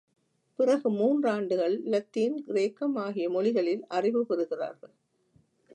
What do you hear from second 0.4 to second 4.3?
பிறகு மூன்றாண்டுகள் இலத்தீன், கிரேக்கம் ஆகிய மொழிகளில் அறிவு